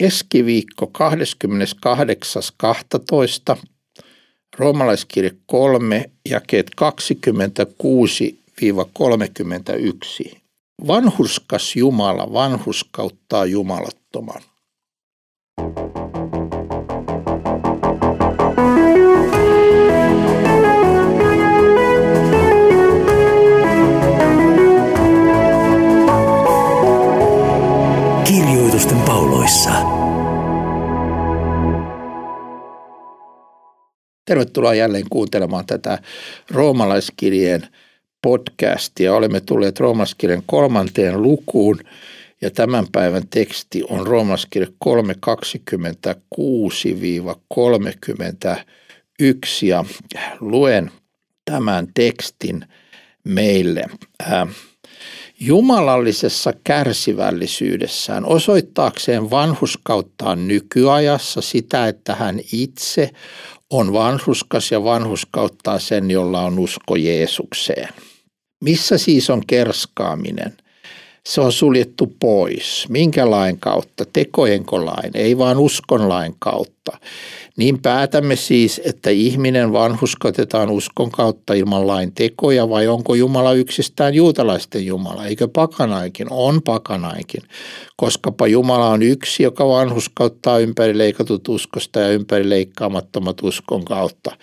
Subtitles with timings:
[0.00, 3.56] keskiviikko 28.12.
[4.58, 6.84] Roomalaiskirje 3, jakeet 26-31.
[10.86, 14.42] Vanhuskas Jumala vanhuskauttaa jumalattoman.
[34.40, 35.98] Tervetuloa jälleen kuuntelemaan tätä
[36.50, 37.66] roomalaiskirjeen
[38.22, 39.14] podcastia.
[39.14, 41.80] Olemme tulleet roomalaiskirjan kolmanteen lukuun
[42.40, 44.92] ja tämän päivän teksti on roomalaiskirja 3.26-31
[49.62, 49.84] ja
[50.40, 50.90] luen
[51.44, 52.64] tämän tekstin
[53.24, 53.84] meille.
[54.22, 54.48] Äh,
[55.40, 63.10] jumalallisessa kärsivällisyydessään osoittaakseen vanhuskauttaan nykyajassa sitä, että hän itse
[63.70, 67.88] on vanhuskas ja vanhuskauttaa sen, jolla on usko Jeesukseen.
[68.64, 70.56] Missä siis on kerskaaminen?
[71.26, 72.86] Se on suljettu pois.
[72.88, 74.04] Minkä lain kautta?
[74.12, 75.10] Tekojenko lain?
[75.14, 76.92] Ei vaan uskonlain kautta.
[77.56, 84.14] Niin päätämme siis, että ihminen vanhuskotetaan uskon kautta ilman lain tekoja vai onko Jumala yksistään
[84.14, 85.26] juutalaisten Jumala?
[85.26, 86.26] Eikö pakanaikin?
[86.30, 87.42] On pakanaikin,
[87.96, 94.36] koskapa Jumala on yksi, joka vanhuskauttaa ympärileikatut uskosta ja ympärileikkaamattomat uskon kautta.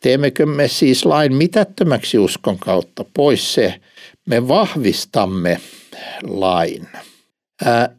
[0.00, 3.04] Teemmekö me siis lain mitättömäksi uskon kautta?
[3.14, 3.74] Pois se.
[4.26, 5.60] Me vahvistamme
[6.22, 6.88] lain.
[7.64, 7.96] Ää,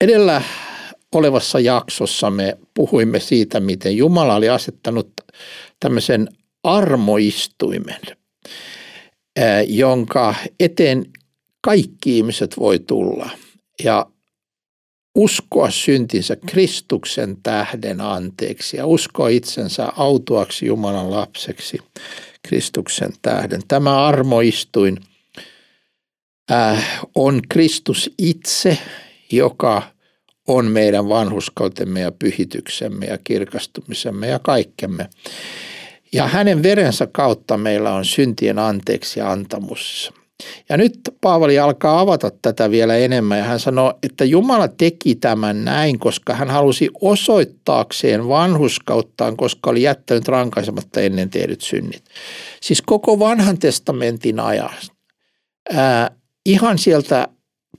[0.00, 0.42] edellä
[1.14, 5.10] olevassa jaksossa me puhuimme siitä, miten Jumala oli asettanut
[5.80, 6.28] tämmöisen
[6.62, 8.00] armoistuimen,
[9.66, 11.06] jonka eteen
[11.60, 13.30] kaikki ihmiset voi tulla
[13.84, 14.06] ja
[15.14, 21.78] uskoa syntinsä Kristuksen tähden anteeksi ja uskoa itsensä autuaksi Jumalan lapseksi
[22.48, 23.60] Kristuksen tähden.
[23.68, 24.96] Tämä armoistuin
[27.14, 28.78] on Kristus itse,
[29.32, 29.82] joka
[30.48, 35.08] on meidän vanhuskautemme ja pyhityksemme ja kirkastumisemme ja kaikkemme.
[36.12, 40.12] Ja hänen verensä kautta meillä on syntien anteeksi antamus.
[40.68, 45.64] Ja nyt Paavali alkaa avata tätä vielä enemmän ja hän sanoo, että Jumala teki tämän
[45.64, 52.04] näin, koska hän halusi osoittaakseen vanhuskauttaan, koska oli jättänyt rankaisematta ennen tehdyt synnit.
[52.62, 54.74] Siis koko vanhan testamentin ajan,
[55.72, 56.10] ää,
[56.46, 57.28] ihan sieltä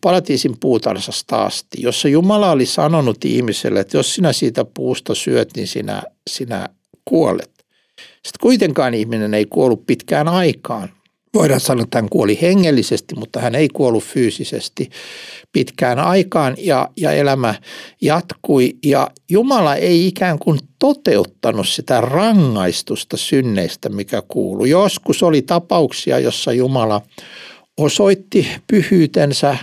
[0.02, 5.68] paratiisin puutarhasta asti, jossa Jumala oli sanonut ihmiselle, että jos sinä siitä puusta syöt, niin
[5.68, 6.70] sinä, sinä
[7.06, 7.52] kuolet.
[7.98, 10.90] Sitten kuitenkaan ihminen ei kuollut pitkään aikaan.
[11.34, 14.90] Voidaan sanoa, että hän kuoli hengellisesti, mutta hän ei kuollut fyysisesti
[15.52, 17.56] pitkään aikaan ja, ja elämä
[18.02, 18.78] jatkui.
[18.86, 24.70] Ja Jumala ei ikään kuin toteuttanut sitä rangaistusta synneistä, mikä kuului.
[24.70, 27.02] Joskus oli tapauksia, jossa Jumala
[27.78, 29.58] osoitti pyhyytensä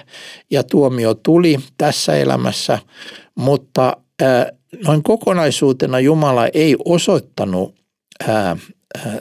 [0.51, 2.79] ja tuomio tuli tässä elämässä,
[3.35, 3.97] mutta
[4.87, 7.75] noin kokonaisuutena Jumala ei osoittanut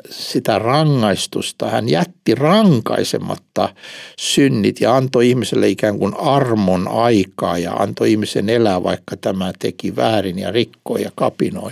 [0.10, 1.70] sitä rangaistusta.
[1.70, 3.76] Hän jätti rankaisematta
[4.20, 9.96] synnit ja antoi ihmiselle ikään kuin armon aikaa ja antoi ihmisen elää, vaikka tämä teki
[9.96, 11.72] väärin ja rikkoi ja kapinoi.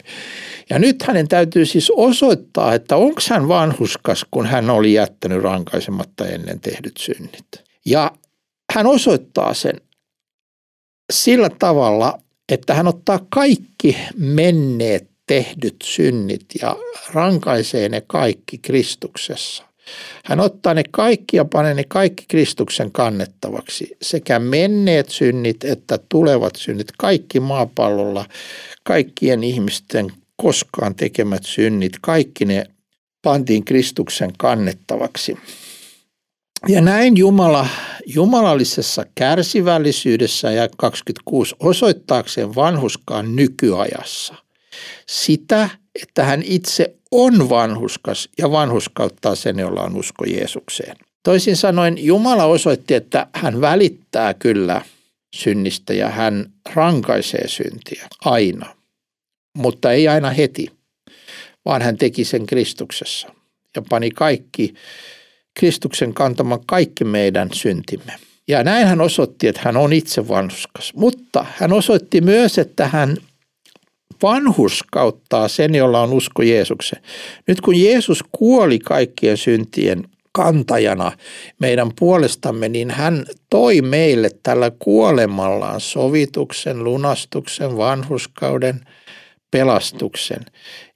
[0.70, 6.28] Ja nyt hänen täytyy siis osoittaa, että onko hän vanhuskas, kun hän oli jättänyt rankaisematta
[6.28, 7.46] ennen tehdyt synnit.
[7.86, 8.12] Ja
[8.74, 9.82] hän osoittaa sen
[11.14, 16.76] sillä tavalla, että hän ottaa kaikki menneet tehdyt synnit ja
[17.14, 19.64] rankaisee ne kaikki Kristuksessa.
[20.26, 26.56] Hän ottaa ne kaikki ja panee ne kaikki Kristuksen kannettavaksi, sekä menneet synnit että tulevat
[26.56, 28.26] synnit, kaikki maapallolla,
[28.84, 32.66] kaikkien ihmisten koskaan tekemät synnit, kaikki ne
[33.22, 35.38] pantiin Kristuksen kannettavaksi.
[36.68, 37.68] Ja näin Jumala
[38.06, 44.36] jumalallisessa kärsivällisyydessä ja 26 osoittaakseen vanhuskaan nykyajassa
[45.08, 45.70] sitä,
[46.02, 50.96] että hän itse on vanhuskas ja vanhuskauttaa sen, jolla on usko Jeesukseen.
[51.24, 54.82] Toisin sanoen Jumala osoitti, että hän välittää kyllä
[55.36, 58.80] synnistä ja hän rankaisee syntiä aina
[59.58, 60.72] mutta ei aina heti,
[61.66, 63.34] vaan hän teki sen Kristuksessa
[63.76, 64.74] ja pani kaikki
[65.60, 68.14] Kristuksen kantaman kaikki meidän syntimme.
[68.48, 70.94] Ja näin hän osoitti, että hän on itse vanhuskas.
[70.96, 73.18] Mutta hän osoitti myös, että hän
[74.24, 77.02] vanhuskauttaa sen, jolla on usko Jeesukseen.
[77.48, 81.12] Nyt kun Jeesus kuoli kaikkien syntien kantajana
[81.60, 88.82] meidän puolestamme, niin hän toi meille tällä kuolemallaan sovituksen, lunastuksen, vanhuskauden,
[89.52, 90.46] pelastuksen.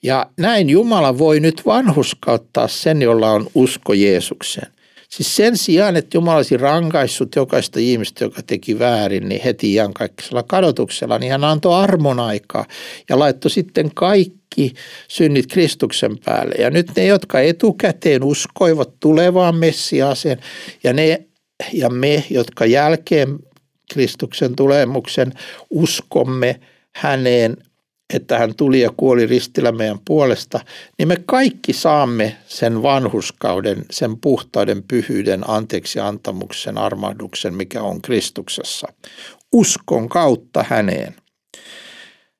[0.03, 4.71] Ja näin Jumala voi nyt vanhuskauttaa sen, jolla on usko Jeesukseen.
[5.13, 10.43] Siis sen sijaan, että Jumala olisi rankaissut jokaista ihmistä, joka teki väärin, niin heti iankaikkisella
[10.43, 12.65] kadotuksella, niin hän antoi armon aikaa
[13.09, 14.73] ja laittoi sitten kaikki
[15.07, 16.55] synnit Kristuksen päälle.
[16.59, 20.37] Ja nyt ne, jotka etukäteen uskoivat tulevaan Messiaaseen
[20.83, 21.25] ja, ne,
[21.73, 23.39] ja me, jotka jälkeen
[23.93, 25.33] Kristuksen tulemuksen
[25.69, 26.59] uskomme
[26.95, 27.57] häneen
[28.13, 30.59] että hän tuli ja kuoli ristillä meidän puolesta,
[30.97, 38.87] niin me kaikki saamme sen vanhuskauden, sen puhtauden, pyhyyden, anteeksi antamuksen, armahduksen, mikä on Kristuksessa.
[39.51, 41.15] Uskon kautta häneen.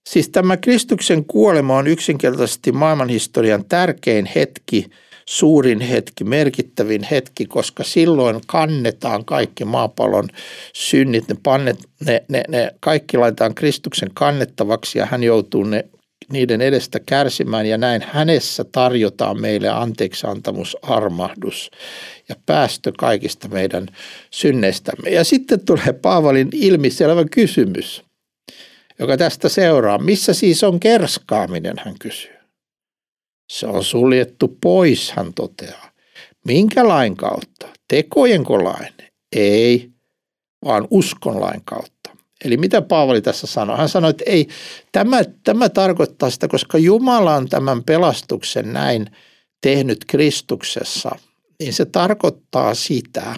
[0.10, 4.86] Siis tämä Kristuksen kuolema on yksinkertaisesti maailmanhistorian tärkein hetki–
[5.34, 10.28] suurin hetki, merkittävin hetki, koska silloin kannetaan kaikki maapallon
[10.74, 15.86] synnit, ne, pannet, ne, ne, ne kaikki laitetaan Kristuksen kannettavaksi ja hän joutuu ne,
[16.32, 21.72] niiden edestä kärsimään ja näin hänessä tarjotaan meille anteeksiantamus, armahdus
[22.30, 23.88] ja päästö kaikista meidän
[24.32, 25.10] synneistämme.
[25.10, 28.04] Ja sitten tulee Paavalin ilmiselvä kysymys,
[29.00, 29.98] joka tästä seuraa.
[29.98, 32.33] Missä siis on kerskaaminen, hän kysyy.
[33.50, 35.92] Se on suljettu pois, hän toteaa.
[36.46, 37.68] Minkä lain kautta?
[37.88, 38.94] Tekojenko lain?
[39.36, 39.90] Ei,
[40.66, 42.10] vaan uskonlain kautta.
[42.46, 43.78] Eli mitä Paavali tässä sanoi?
[43.78, 44.48] Hän sanoi, että ei,
[44.92, 49.08] tämä, tämä tarkoittaa sitä, koska Jumala on tämän pelastuksen näin
[49.62, 51.16] tehnyt Kristuksessa,
[51.60, 53.36] niin se tarkoittaa sitä,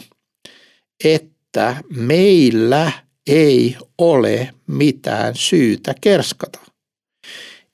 [1.04, 2.92] että meillä
[3.28, 6.60] ei ole mitään syytä kerskata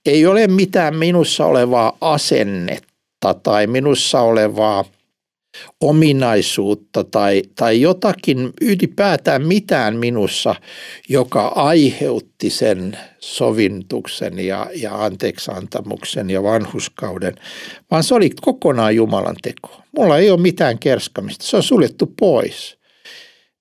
[0.06, 4.86] ei ole mitään minussa olevaa asennetta tai minussa olevaa
[5.82, 10.56] ominaisuutta tai, tai jotakin ylipäätään mitään minussa,
[11.10, 17.36] joka aiheutti sen sovintuksen ja, ja anteeksiantamuksen ja vanhuskauden,
[17.92, 19.82] vaan se oli kokonaan Jumalan teko.
[19.98, 22.78] Mulla ei ole mitään kerskamista, se on suljettu pois.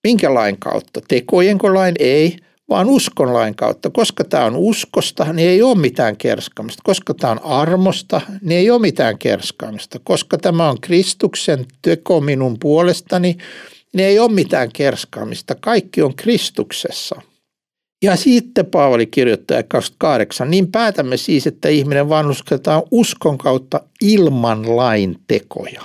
[0.05, 1.01] Minkä lain kautta?
[1.09, 1.95] Tekojenko lain?
[1.99, 2.37] Ei
[2.71, 3.91] vaan uskonlain kautta.
[3.91, 6.83] Koska tämä on uskosta, niin ei ole mitään kerskamista.
[6.85, 9.99] Koska tämä on armosta, niin ei ole mitään kerskaamista.
[10.05, 13.37] Koska tämä on Kristuksen teko minun puolestani,
[13.93, 15.55] niin ei ole mitään kerskaamista.
[15.55, 17.23] Kaikki on Kristuksessa.
[18.03, 25.17] Ja sitten Paavali kirjoittaa 28, niin päätämme siis, että ihminen vanhusketaan uskon kautta ilman lain
[25.27, 25.83] tekoja.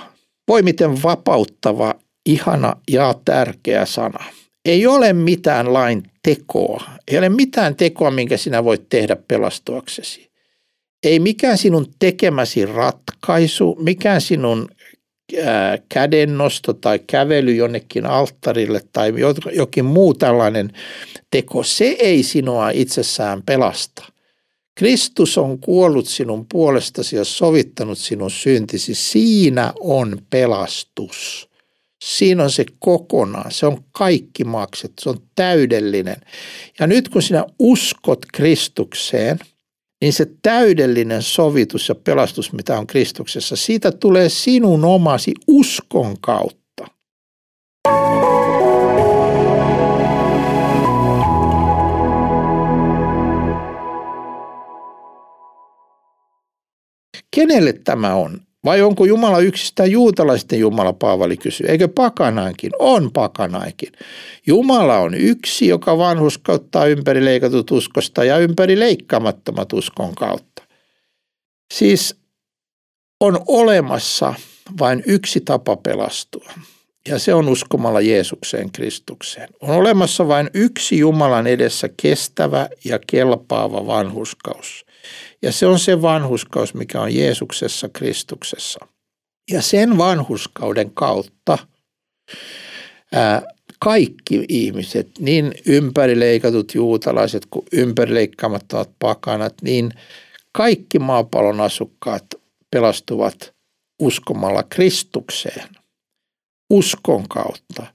[0.48, 1.94] Voi miten vapauttava,
[2.26, 4.24] ihana ja tärkeä sana.
[4.66, 6.84] Ei ole mitään lain tekoa.
[7.08, 10.30] Ei ole mitään tekoa, minkä sinä voit tehdä pelastuaksesi.
[11.02, 14.68] Ei mikään sinun tekemäsi ratkaisu, mikään sinun
[15.88, 19.12] kädennosto tai kävely jonnekin alttarille tai
[19.52, 20.72] jokin muu tällainen
[21.30, 24.04] teko, se ei sinua itsessään pelasta.
[24.74, 28.94] Kristus on kuollut sinun puolestasi ja sovittanut sinun syntisi.
[28.94, 31.45] Siinä on pelastus.
[32.04, 36.16] Siinä on se kokonaan, se on kaikki maksettu, se on täydellinen.
[36.80, 39.38] Ja nyt kun sinä uskot Kristukseen,
[40.00, 46.86] niin se täydellinen sovitus ja pelastus, mitä on Kristuksessa, siitä tulee sinun omasi uskon kautta.
[57.36, 58.40] Kenelle tämä on?
[58.66, 61.66] Vai onko Jumala yksistään juutalaisten Jumala, Paavali kysyy.
[61.66, 62.70] Eikö pakanainkin?
[62.78, 63.92] On pakanainkin.
[64.46, 70.62] Jumala on yksi, joka vanhuskauttaa ympärileikatut uskosta ja ympärileikkaamattomat uskon kautta.
[71.74, 72.16] Siis
[73.20, 74.34] on olemassa
[74.78, 76.52] vain yksi tapa pelastua.
[77.08, 79.48] Ja se on uskomalla Jeesukseen Kristukseen.
[79.60, 84.85] On olemassa vain yksi Jumalan edessä kestävä ja kelpaava vanhuskaus.
[85.42, 88.86] Ja se on se vanhuskaus, mikä on Jeesuksessa Kristuksessa.
[89.50, 91.58] Ja sen vanhuskauden kautta
[93.12, 93.42] ää,
[93.78, 99.90] kaikki ihmiset, niin ympärileikatut juutalaiset kuin ympärileikkaamattomat pakanat, niin
[100.52, 102.26] kaikki maapallon asukkaat
[102.70, 103.54] pelastuvat
[104.02, 105.68] uskomalla Kristukseen,
[106.70, 107.86] uskon kautta.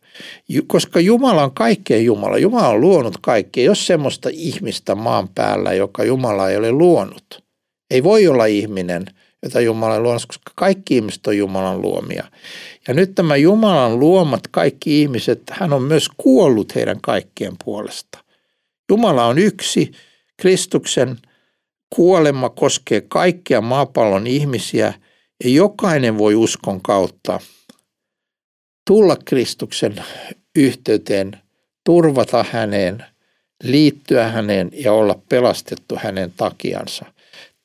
[0.67, 2.37] Koska Jumala on kaikkeen Jumala.
[2.37, 3.63] Jumala on luonut kaikkea.
[3.63, 7.43] Jos semmoista ihmistä maan päällä, joka Jumala ei ole luonut,
[7.91, 9.05] ei voi olla ihminen,
[9.43, 12.23] jota Jumala on luonut, koska kaikki ihmiset on Jumalan luomia.
[12.87, 18.17] Ja nyt tämä Jumalan luomat kaikki ihmiset, hän on myös kuollut heidän kaikkien puolesta.
[18.89, 19.91] Jumala on yksi,
[20.37, 21.17] Kristuksen
[21.95, 24.93] kuolema koskee kaikkia maapallon ihmisiä
[25.43, 27.39] ja jokainen voi uskon kautta
[28.87, 29.95] tulla Kristuksen
[30.55, 31.37] yhteyteen,
[31.83, 33.05] turvata häneen,
[33.63, 37.05] liittyä häneen ja olla pelastettu hänen takiansa.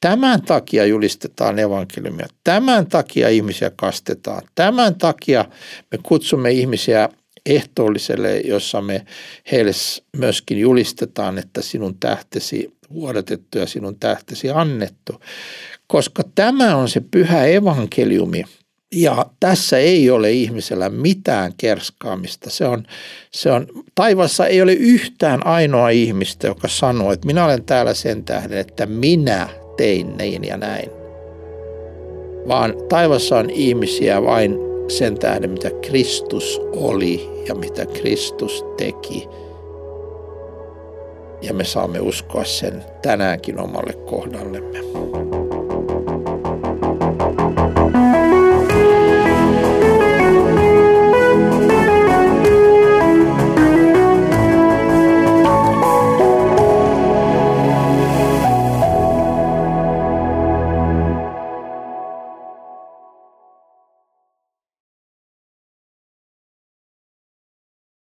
[0.00, 2.26] Tämän takia julistetaan evankeliumia.
[2.44, 4.42] Tämän takia ihmisiä kastetaan.
[4.54, 5.44] Tämän takia
[5.92, 7.08] me kutsumme ihmisiä
[7.46, 9.06] ehtoolliselle, jossa me
[9.52, 9.70] heille
[10.16, 15.20] myöskin julistetaan, että sinun tähtesi vuodatettu ja sinun tähtesi annettu.
[15.86, 18.44] Koska tämä on se pyhä evankeliumi,
[18.94, 22.50] ja tässä ei ole ihmisellä mitään kerskaamista.
[22.50, 22.86] Se on,
[23.30, 28.24] se on, taivassa ei ole yhtään ainoa ihmistä, joka sanoo, että minä olen täällä sen
[28.24, 30.90] tähden, että minä tein niin ja näin.
[32.48, 34.56] Vaan taivassa on ihmisiä vain
[34.88, 39.28] sen tähden, mitä Kristus oli ja mitä Kristus teki.
[41.42, 45.45] Ja me saamme uskoa sen tänäänkin omalle kohdallemme.